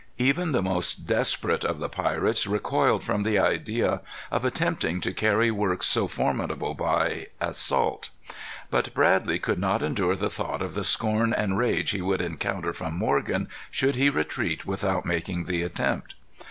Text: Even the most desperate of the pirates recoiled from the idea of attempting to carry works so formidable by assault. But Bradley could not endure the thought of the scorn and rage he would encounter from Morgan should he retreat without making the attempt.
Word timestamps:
Even 0.17 0.51
the 0.51 0.63
most 0.63 1.05
desperate 1.05 1.63
of 1.63 1.77
the 1.77 1.87
pirates 1.87 2.47
recoiled 2.47 3.03
from 3.03 3.21
the 3.21 3.37
idea 3.37 4.01
of 4.31 4.43
attempting 4.43 4.99
to 4.99 5.13
carry 5.13 5.51
works 5.51 5.85
so 5.85 6.07
formidable 6.07 6.73
by 6.73 7.27
assault. 7.39 8.09
But 8.71 8.95
Bradley 8.95 9.37
could 9.37 9.59
not 9.59 9.83
endure 9.83 10.15
the 10.15 10.31
thought 10.31 10.63
of 10.63 10.73
the 10.73 10.83
scorn 10.83 11.33
and 11.35 11.55
rage 11.55 11.91
he 11.91 12.01
would 12.01 12.19
encounter 12.19 12.73
from 12.73 12.97
Morgan 12.97 13.47
should 13.69 13.93
he 13.93 14.09
retreat 14.09 14.65
without 14.65 15.05
making 15.05 15.43
the 15.43 15.61
attempt. 15.61 16.15